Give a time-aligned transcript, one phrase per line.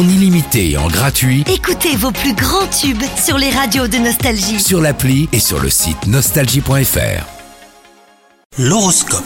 [0.00, 4.58] en illimité et en gratuit Écoutez vos plus grands tubes sur les radios de Nostalgie.
[4.58, 7.26] sur l'appli et sur le site nostalgie.fr.
[8.58, 9.24] L'horoscope.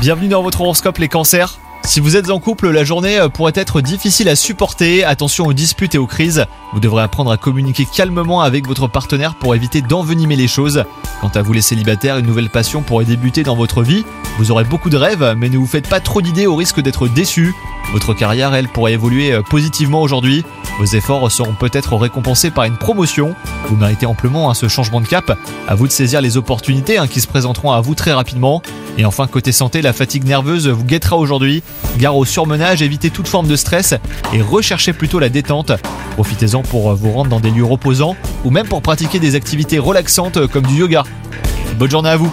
[0.00, 1.60] Bienvenue dans votre horoscope les cancers.
[1.84, 5.04] Si vous êtes en couple, la journée euh, pourrait être difficile à supporter.
[5.04, 6.44] Attention aux disputes et aux crises.
[6.72, 10.82] Vous devrez apprendre à communiquer calmement avec votre partenaire pour éviter d'envenimer les choses.
[11.20, 14.04] Quant à vous les célibataires, une nouvelle passion pourrait débuter dans votre vie.
[14.38, 17.06] Vous aurez beaucoup de rêves, mais ne vous faites pas trop d'idées au risque d'être
[17.06, 17.54] déçu.
[17.92, 20.44] Votre carrière, elle, pourrait évoluer euh, positivement aujourd'hui.
[20.78, 23.34] Vos efforts seront peut-être récompensés par une promotion.
[23.68, 25.38] Vous méritez amplement hein, ce changement de cap.
[25.68, 28.60] À vous de saisir les opportunités hein, qui se présenteront à vous très rapidement.
[28.98, 31.62] Et enfin, côté santé, la fatigue nerveuse vous guettera aujourd'hui.
[31.98, 33.94] Gare au surmenage, évitez toute forme de stress
[34.32, 35.72] et recherchez plutôt la détente.
[36.12, 40.46] Profitez-en pour vous rendre dans des lieux reposants ou même pour pratiquer des activités relaxantes
[40.46, 41.04] comme du yoga.
[41.78, 42.32] Bonne journée à vous